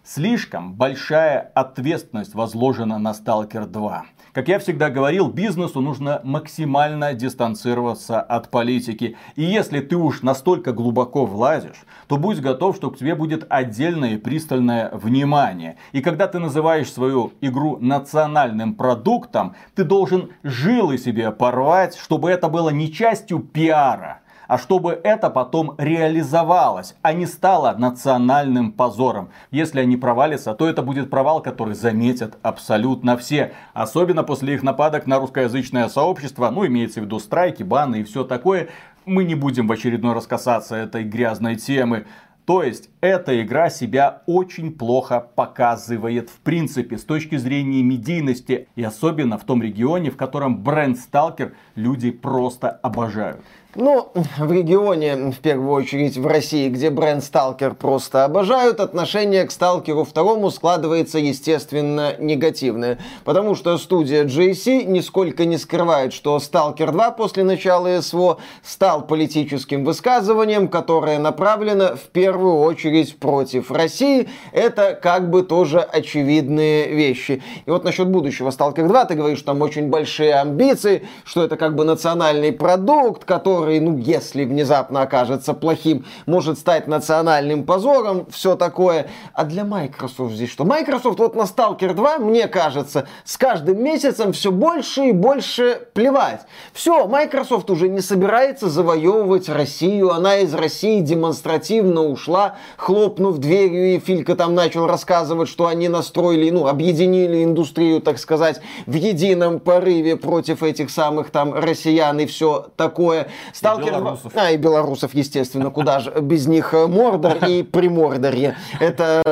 [0.04, 4.04] Слишком большая ответственность возложена на Stalker 2.
[4.32, 9.16] Как я всегда говорил, бизнесу нужно максимально дистанцироваться от политики.
[9.34, 14.14] И если ты уж настолько глубоко влазишь, то будь готов, что к тебе будет отдельное
[14.14, 15.78] и пристальное внимание.
[15.90, 22.48] И когда ты называешь свою игру национальным продуктом, ты должен жилы себе порвать, чтобы это
[22.48, 29.28] было не частью пиара, а чтобы это потом реализовалось, а не стало национальным позором.
[29.52, 33.52] Если они провалятся, то это будет провал, который заметят абсолютно все.
[33.74, 38.24] Особенно после их нападок на русскоязычное сообщество, ну имеется в виду страйки, баны и все
[38.24, 38.70] такое.
[39.06, 42.06] Мы не будем в очередной раз касаться этой грязной темы.
[42.44, 48.66] То есть, эта игра себя очень плохо показывает в принципе с точки зрения медийности.
[48.74, 53.40] И особенно в том регионе, в котором бренд Stalker люди просто обожают.
[53.76, 59.52] Ну, в регионе, в первую очередь в России, где бренд Сталкер просто обожают, отношение к
[59.52, 62.98] Сталкеру второму складывается, естественно, негативное.
[63.24, 69.84] Потому что студия JC нисколько не скрывает, что Сталкер 2 после начала СВО стал политическим
[69.84, 74.28] высказыванием, которое направлено в первую очередь против России.
[74.50, 77.40] Это как бы тоже очевидные вещи.
[77.66, 81.56] И вот насчет будущего Сталкер 2 ты говоришь, что там очень большие амбиции, что это
[81.56, 88.26] как бы национальный продукт, который который, ну, если внезапно окажется плохим, может стать национальным позором,
[88.30, 89.08] все такое.
[89.34, 90.64] А для Microsoft здесь что?
[90.64, 96.40] Microsoft вот на Stalker 2, мне кажется, с каждым месяцем все больше и больше плевать.
[96.72, 103.98] Все, Microsoft уже не собирается завоевывать Россию, она из России демонстративно ушла, хлопнув дверью, и
[103.98, 110.16] Филька там начал рассказывать, что они настроили, ну, объединили индустрию, так сказать, в едином порыве
[110.16, 113.28] против этих самых там россиян и все такое.
[113.52, 113.88] Сталкер...
[113.88, 114.32] И белорусов.
[114.34, 118.56] А, и белорусов, естественно, куда же без них э, Мордор и Примордорье.
[118.78, 119.22] Это,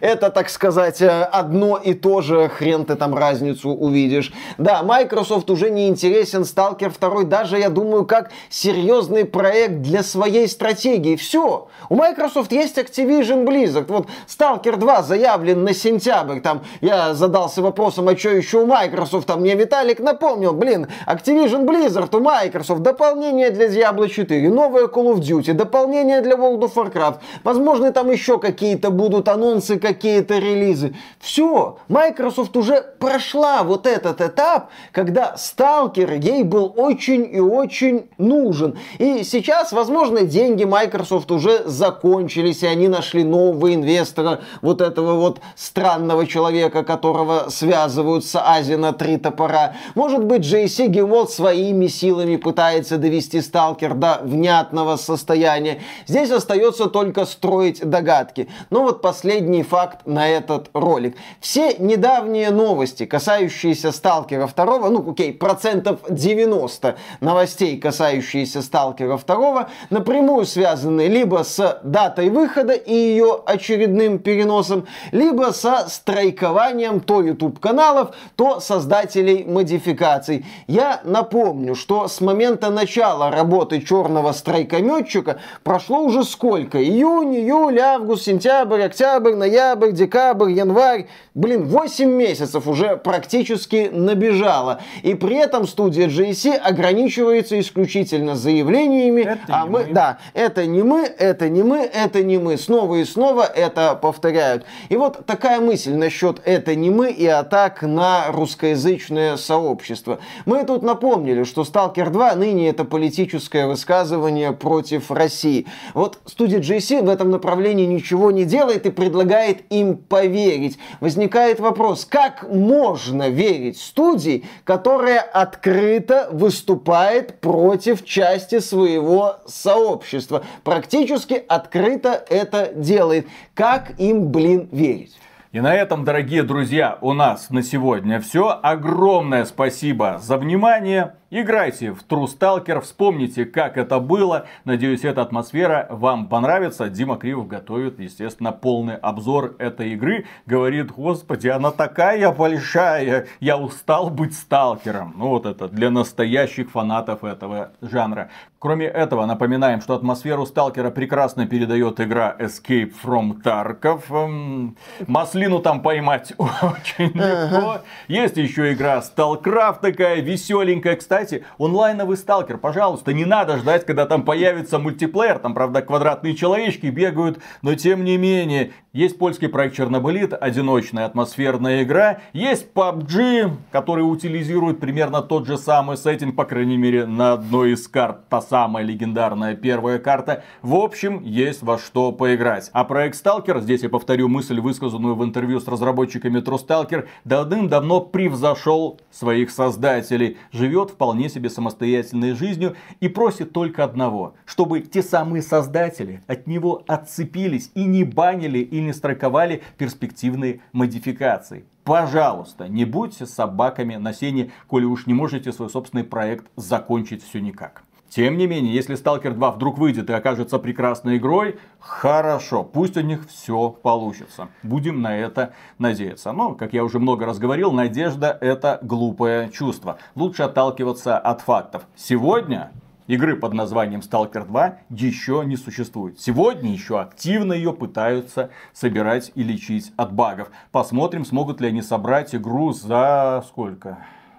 [0.00, 4.32] это, так сказать, э, одно и то же, хрен ты там разницу увидишь.
[4.58, 10.48] Да, Microsoft уже не интересен, Сталкер 2 даже, я думаю, как серьезный проект для своей
[10.48, 11.16] стратегии.
[11.16, 11.68] Все.
[11.88, 13.86] У Microsoft есть Activision Blizzard.
[13.88, 16.40] Вот Stalker 2 заявлен на сентябрь.
[16.40, 19.26] Там я задался вопросом, а что еще у Microsoft?
[19.26, 25.14] Там мне Виталик напомнил, блин, Activision Blizzard у Microsoft, дополнение для Diablo 4, новое Call
[25.14, 27.20] of Duty, дополнение для World of Warcraft.
[27.42, 30.94] Возможно, там еще какие-то будут анонсы, какие-то релизы.
[31.18, 38.76] Все, Microsoft уже прошла вот этот этап, когда Stalker ей был очень и очень нужен.
[38.98, 45.40] И сейчас, возможно, деньги Microsoft уже закончились, и они нашли нового инвестора, вот этого вот
[45.56, 49.74] странного человека, которого связывают с Ази на три топора.
[49.94, 55.80] Может быть, JC Gimwald своими силами пытается довести сталкер до внятного состояния.
[56.06, 58.48] Здесь остается только строить догадки.
[58.70, 61.16] Но вот последний факт на этот ролик.
[61.40, 70.46] Все недавние новости, касающиеся сталкера второго, ну окей, процентов 90 новостей, касающиеся сталкера второго, напрямую
[70.46, 78.14] связаны либо с датой выхода и ее очередным переносом, либо со страйкованием то YouTube каналов,
[78.36, 80.44] то создателей модификаций.
[80.66, 86.82] Я напомню, что с момента начала работы черного страйкометчика прошло уже сколько?
[86.82, 91.06] Июнь, июль, август, сентябрь, октябрь, ноябрь, декабрь, январь.
[91.34, 94.80] Блин, 8 месяцев уже практически набежало.
[95.02, 99.22] И при этом студия JC ограничивается исключительно заявлениями.
[99.22, 102.56] Это а мы, мы, да, это не мы, это не мы, это не мы.
[102.56, 104.64] Снова и снова это повторяют.
[104.88, 110.18] И вот такая мысль насчет это не мы и атак на русскоязычное сообщество.
[110.46, 112.84] Мы тут напомнили, что Stalker 2 ныне это
[113.24, 115.66] политическое высказывание против России.
[115.94, 120.78] Вот студия GC в этом направлении ничего не делает и предлагает им поверить.
[121.00, 130.44] Возникает вопрос, как можно верить студии, которая открыто выступает против части своего сообщества?
[130.62, 133.26] Практически открыто это делает.
[133.54, 135.16] Как им, блин, верить?
[135.54, 138.58] И на этом, дорогие друзья, у нас на сегодня все.
[138.60, 141.14] Огромное спасибо за внимание.
[141.30, 144.46] Играйте в True Stalker, вспомните, как это было.
[144.64, 146.88] Надеюсь, эта атмосфера вам понравится.
[146.88, 150.26] Дима Кривов готовит, естественно, полный обзор этой игры.
[150.46, 155.14] Говорит, господи, она такая большая, я устал быть сталкером.
[155.16, 158.30] Ну вот это для настоящих фанатов этого жанра.
[158.64, 164.74] Кроме этого, напоминаем, что атмосферу сталкера прекрасно передает игра Escape from Tarkov.
[165.06, 167.82] Маслину там поймать очень легко.
[168.08, 170.96] Есть еще игра StalCraft такая веселенькая.
[170.96, 176.34] Кстати, кстати, онлайновый сталкер, пожалуйста, не надо ждать, когда там появится мультиплеер, там, правда, квадратные
[176.34, 182.18] человечки бегают, но тем не менее, есть польский проект Чернобылит, одиночная атмосферная игра.
[182.32, 187.88] Есть PUBG, который утилизирует примерно тот же самый сеттинг, по крайней мере, на одной из
[187.88, 188.28] карт.
[188.28, 190.44] Та самая легендарная первая карта.
[190.62, 192.70] В общем, есть во что поиграть.
[192.72, 199.00] А проект Stalker, здесь я повторю мысль, высказанную в интервью с разработчиками Stalker, давным-давно превзошел
[199.10, 200.36] своих создателей.
[200.52, 206.82] Живет вполне себе самостоятельной жизнью и просит только одного, чтобы те самые создатели от него
[206.86, 211.66] отцепились и не банили и не страйковали перспективные модификации.
[211.84, 217.38] Пожалуйста, не будьте собаками на сене, коли уж не можете свой собственный проект закончить все
[217.38, 217.84] никак.
[218.14, 223.00] Тем не менее, если Stalker 2 вдруг выйдет и окажется прекрасной игрой, хорошо, пусть у
[223.00, 224.46] них все получится.
[224.62, 226.30] Будем на это надеяться.
[226.30, 229.98] Но, как я уже много раз говорил, надежда это глупое чувство.
[230.14, 231.88] Лучше отталкиваться от фактов.
[231.96, 232.70] Сегодня
[233.08, 236.20] игры под названием Stalker 2 еще не существует.
[236.20, 240.52] Сегодня еще активно ее пытаются собирать и лечить от багов.
[240.70, 243.98] Посмотрим, смогут ли они собрать игру за сколько?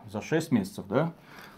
[0.10, 1.12] За 6 месяцев, да?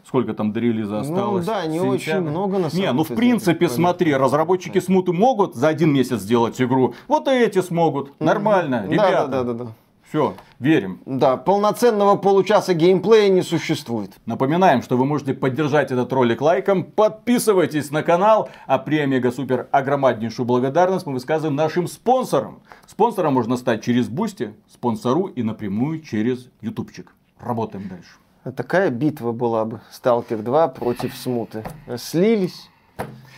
[0.08, 1.46] Сколько там до релиза ну осталось?
[1.46, 1.96] Ну да, не Сентябрь.
[1.96, 6.22] очень много на самом Не, ну в принципе, смотри, разработчики Смуты могут за один месяц
[6.22, 6.93] сделать игру.
[7.10, 8.17] Вот и эти смогут.
[8.22, 9.28] Нормально, ребята.
[9.28, 9.72] Да, да, да, да.
[10.08, 11.02] Все, верим.
[11.06, 14.13] Да, полноценного получаса геймплея не существует.
[14.26, 21.06] Напоминаем, что вы можете поддержать этот ролик лайком, подписывайтесь на канал, а преомегасупер огромнейшую благодарность
[21.06, 22.62] мы высказываем нашим спонсорам.
[22.86, 27.13] Спонсором можно стать через Boosty, спонсору и напрямую через Ютубчик.
[27.41, 28.12] Работаем дальше.
[28.56, 29.82] Такая битва была бы.
[29.92, 31.64] Сталкер 2 против Смуты.
[31.98, 32.70] Слились.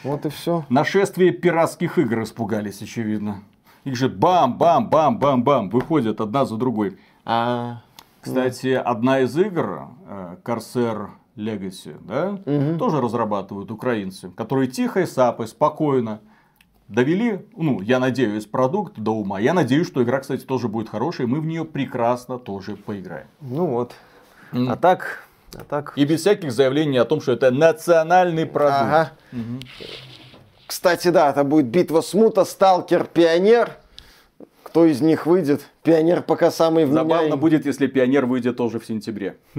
[0.03, 0.65] Вот и все.
[0.69, 3.43] Нашествие пиратских игр испугались, очевидно.
[3.83, 6.97] Их же бам-бам-бам-бам-бам выходят одна за другой.
[7.25, 7.81] А,
[8.21, 9.87] Кстати, одна из игр,
[10.43, 12.77] Corsair Legacy, да, угу.
[12.77, 16.19] тоже разрабатывают украинцы, которые тихо и сапой, спокойно
[16.89, 19.39] довели, ну, я надеюсь, продукт до ума.
[19.39, 23.27] Я надеюсь, что игра, кстати, тоже будет хорошая, и мы в нее прекрасно тоже поиграем.
[23.41, 23.93] Ну вот.
[24.51, 24.71] Mm.
[24.71, 25.93] А так, а так...
[25.95, 28.81] И без всяких заявлений о том, что это национальный продукт.
[28.81, 29.11] Ага.
[29.31, 29.59] Угу.
[30.67, 33.71] Кстати, да, это будет битва смута, сталкер, пионер.
[34.63, 35.61] Кто из них выйдет?
[35.81, 37.15] Пионер пока самый вменяемый.
[37.15, 39.37] Забавно будет, если пионер выйдет тоже в сентябре.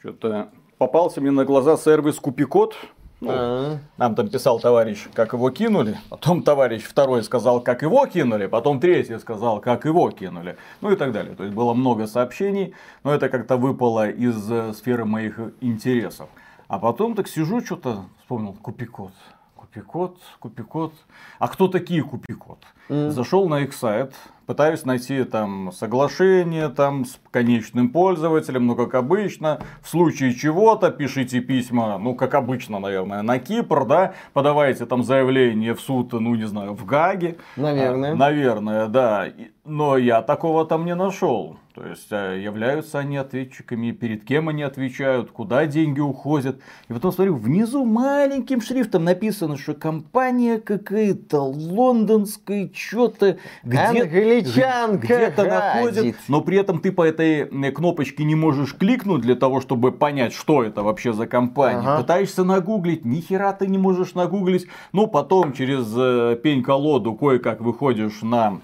[0.00, 2.74] Что-то попался мне на глаза сервис Купикод.
[3.20, 3.78] Ну, а.
[3.98, 5.98] нам там писал товарищ, как его кинули.
[6.08, 8.46] Потом товарищ второй сказал, как его кинули.
[8.46, 10.56] Потом третий сказал, как его кинули.
[10.80, 11.34] Ну и так далее.
[11.34, 12.74] То есть было много сообщений.
[13.04, 16.30] Но это как-то выпало из э, сферы моих интересов.
[16.68, 19.12] А потом так сижу, что-то вспомнил, купикод.
[19.54, 20.94] Купикод, купикод.
[21.38, 22.58] А кто такие купикод?
[22.88, 23.10] Mm.
[23.10, 24.14] Зашел на их сайт,
[24.50, 31.38] пытаюсь найти там соглашение там с конечным пользователем, ну как обычно, в случае чего-то пишите
[31.38, 36.48] письма, ну как обычно, наверное, на Кипр, да, подавайте там заявление в суд, ну не
[36.48, 37.36] знаю, в Гаге.
[37.54, 38.10] Наверное.
[38.10, 39.28] А, наверное, да.
[39.64, 41.58] Но я такого там не нашел.
[41.74, 46.60] То есть а, являются они ответчиками, перед кем они отвечают, куда деньги уходят.
[46.88, 56.16] И потом смотрю, внизу маленьким шрифтом написано, что компания какая-то лондонская, что-то где, где-то находит.
[56.28, 60.64] Но при этом ты по этой кнопочке не можешь кликнуть для того, чтобы понять, что
[60.64, 61.80] это вообще за компания.
[61.80, 62.00] Ага.
[62.00, 64.66] Пытаешься нагуглить, ни хера ты не можешь нагуглить.
[64.92, 68.60] Ну, потом через э, пень-колоду кое-как выходишь на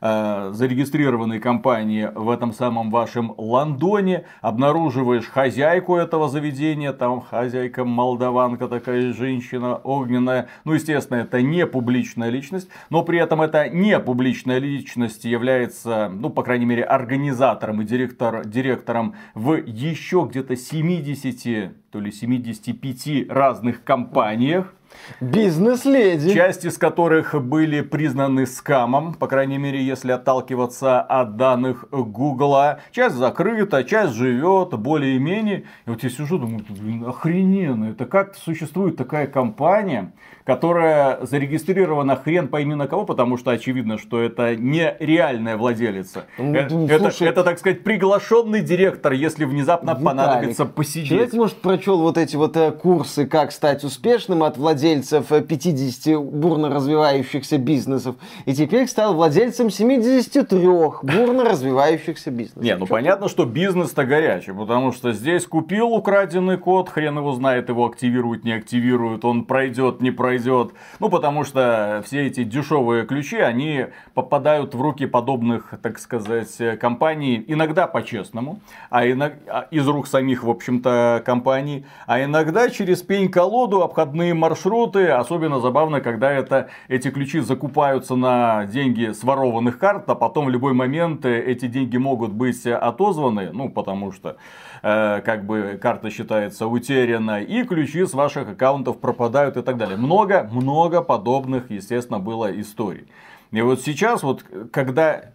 [0.00, 8.68] э, зарегистрированной компании в этом самом вашем Лондоне, обнаруживаешь хозяйку этого заведения, там хозяйка молдаванка
[8.68, 14.58] такая женщина огненная, ну естественно это не публичная личность, но при этом это не публичная
[14.58, 22.00] личность является, ну по крайней мере организатором и директор, директором в еще где-то 70 то
[22.00, 24.74] ли 75 разных компаниях,
[25.20, 26.32] Бизнес-леди.
[26.32, 32.80] Часть из которых были признаны скамом, по крайней мере, если отталкиваться от данных Гугла.
[32.92, 35.64] Часть закрыта, часть живет более-менее.
[35.86, 37.86] И вот я сижу, думаю, блин, охрененно.
[37.86, 40.12] Это как существует такая компания,
[40.44, 46.24] которая зарегистрирована хрен пойми на кого, потому что очевидно, что это не реальная владелица.
[46.38, 51.08] Ну, э, ну это, слушай, это, так сказать, приглашенный директор, если внезапно Виталик, понадобится посидеть.
[51.08, 56.18] Человек, может, прочел вот эти вот э, курсы, как стать успешным от владельцев 50 э,
[56.18, 58.14] бурно развивающихся бизнесов,
[58.46, 60.58] и теперь стал владельцем 73
[61.02, 62.62] бурно развивающихся бизнесов.
[62.62, 67.32] Не, ну что понятно, что бизнес-то горячий, потому что здесь купил украденный код, хрен его
[67.32, 70.72] знает, его активируют, не активируют, он пройдет, не пройдет.
[71.00, 77.44] Ну, потому что все эти дешевые ключи, они попадают в руки подобных, так сказать, компаний
[77.48, 78.60] иногда по-честному,
[78.90, 84.67] а иногда из рук самих, в общем-то, компаний, а иногда через пень-колоду, обходные маршруты.
[84.68, 90.72] Особенно забавно, когда это, эти ключи закупаются на деньги сворованных карт, а потом в любой
[90.72, 94.36] момент эти деньги могут быть отозваны, ну, потому что
[94.82, 99.96] Э, как бы карта считается утеряна, и ключи с ваших аккаунтов пропадают и так далее.
[99.96, 103.08] Много, много подобных, естественно, было историй.
[103.50, 105.32] И вот сейчас, вот, когда,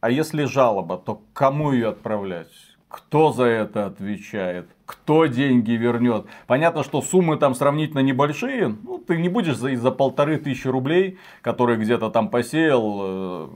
[0.00, 2.48] а если жалоба, то кому ее отправлять?
[2.88, 4.68] Кто за это отвечает?
[4.86, 6.24] Кто деньги вернет?
[6.46, 8.74] Понятно, что суммы там сравнительно небольшие.
[8.82, 13.48] Ну, ты не будешь за, за полторы тысячи рублей, которые где-то там посеял, э,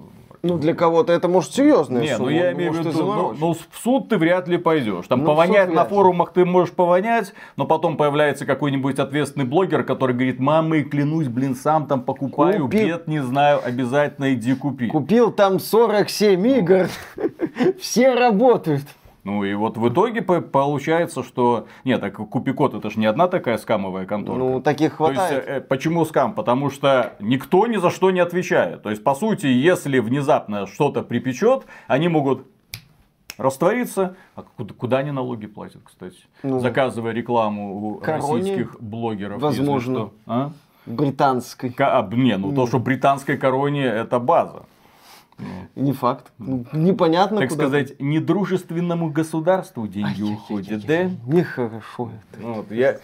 [0.42, 3.78] ну, для кого-то это может серьезная Не, ну я имею в виду, ну, ну, в
[3.80, 5.06] суд ты вряд ли пойдешь.
[5.06, 10.14] Там ну, повонять на форумах ты можешь повонять, но потом появляется какой-нибудь ответственный блогер, который
[10.14, 12.88] говорит, мамы, клянусь, блин, сам там покупаю, Купил...
[12.88, 14.88] бед не знаю, обязательно иди купи.
[14.88, 16.88] Купил там 47 игр,
[17.80, 18.82] все работают.
[19.24, 21.68] Ну и вот в итоге получается, что...
[21.84, 24.38] Нет, так Купикот это же не одна такая скамовая контора.
[24.38, 25.28] Ну, таких хватает.
[25.28, 26.34] То есть, э, почему скам?
[26.34, 28.82] Потому что никто ни за что не отвечает.
[28.82, 32.48] То есть, по сути, если внезапно что-то припечет, они могут
[33.38, 34.16] раствориться.
[34.34, 36.18] А куда, куда они налоги платят, кстати?
[36.42, 39.40] Ну, Заказывая рекламу у российских блогеров.
[39.40, 40.10] Возможно.
[40.26, 40.50] А?
[40.86, 41.70] Британской.
[41.70, 44.64] К, а, не, ну, ну то, что британской короне это база.
[45.74, 46.32] Не факт.
[46.38, 51.10] Непонятно, Так куда сказать, недружественному государству деньги уходят, да?
[51.26, 52.46] Нехорошо это.
[52.46, 52.98] Вот, я...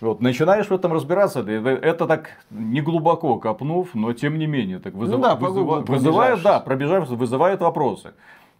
[0.00, 4.80] Вот, начинаешь в этом разбираться, это, это так не глубоко копнув, но тем не менее,
[4.80, 5.16] так вызыв...
[5.16, 5.84] ну, да, вызыва...
[5.86, 8.12] вызывает, да, пробежавшись, вызывает вопросы.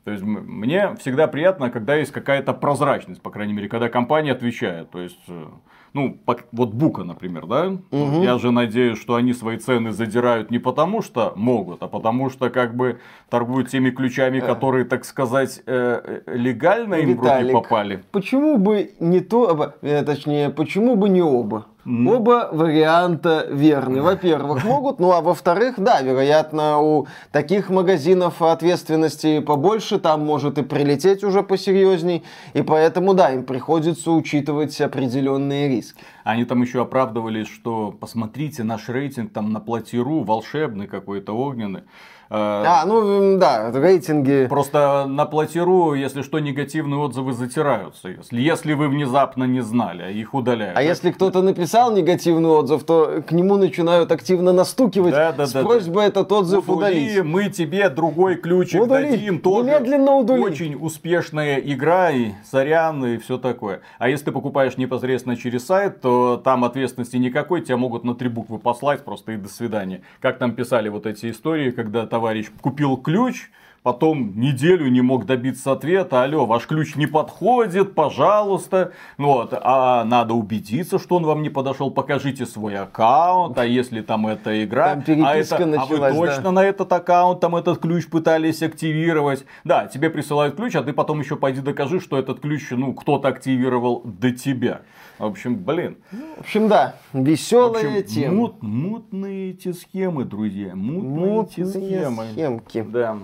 [0.05, 4.91] То есть мне всегда приятно, когда есть какая-то прозрачность, по крайней мере, когда компания отвечает.
[4.91, 5.47] То есть э,
[5.95, 6.21] ну,
[6.51, 7.69] вот Бука, например, да?
[7.69, 8.23] Угу.
[8.23, 12.51] Я же надеюсь, что они свои цены задирают не потому, что могут, а потому что
[12.51, 12.99] как бы
[13.31, 14.41] торгуют теми ключами, э.
[14.41, 18.05] которые, так сказать, э, легально им Виталик, в руки попали.
[18.11, 21.67] Почему бы не то, э, точнее, почему бы не оба?
[21.87, 24.01] Оба варианта верны.
[24.01, 30.63] Во-первых, могут, ну а во-вторых, да, вероятно, у таких магазинов ответственности побольше, там может и
[30.63, 32.25] прилететь уже посерьезней,
[32.55, 36.03] и поэтому, да, им приходится учитывать определенные риски.
[36.25, 41.83] Они там еще оправдывались, что посмотрите, наш рейтинг там на платиру волшебный какой-то, огненный.
[42.31, 44.47] Э, а, ну да, рейтинги.
[44.49, 48.09] Просто на платиру, если что, негативные отзывы затираются.
[48.09, 50.77] Если, если вы внезапно не знали, а их удаляют.
[50.77, 55.53] А если кто-то написал негативный отзыв, то к нему начинают активно настукивать да, да, с
[55.53, 56.09] да, просьбой да.
[56.09, 57.25] этот отзыв удали, удалить.
[57.25, 59.11] Мы тебе другой ключик удали.
[59.11, 59.41] дадим.
[59.41, 60.41] Тоже Немедленно удали.
[60.41, 63.81] Очень успешная игра, и сорян, и все такое.
[63.99, 66.14] А если ты покупаешь непосредственно через сайт, то
[66.45, 70.03] там ответственности никакой, тебя могут на три буквы послать просто и до свидания.
[70.21, 73.51] Как там писали вот эти истории, когда товар товарищ купил ключ,
[73.85, 80.33] потом неделю не мог добиться ответа, алло, ваш ключ не подходит, пожалуйста, вот, а надо
[80.33, 85.23] убедиться, что он вам не подошел, покажите свой аккаунт, а если там эта игра, там
[85.23, 86.53] а, это, началась, а вы точно да.
[86.53, 91.21] на этот аккаунт там этот ключ пытались активировать, да, тебе присылают ключ, а ты потом
[91.21, 94.81] еще пойди докажи, что этот ключ, ну, кто-то активировал до тебя.
[95.19, 95.99] В общем, блин.
[96.11, 98.35] В общем, да, веселая тема.
[98.35, 100.75] Мут, мутные эти схемы, друзья.
[100.75, 102.25] Мутные, мутные эти схемы.
[102.33, 102.83] схемки.
[102.83, 103.19] Да.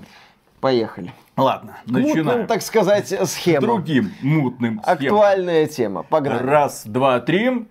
[0.60, 1.12] Поехали.
[1.36, 2.26] Ладно, начинаем.
[2.26, 3.62] Мутным, так сказать, схемам.
[3.62, 4.94] Другим мутным схемам.
[5.06, 6.02] Актуальная тема.
[6.02, 6.42] Погнали.
[6.42, 7.66] Раз, два, три.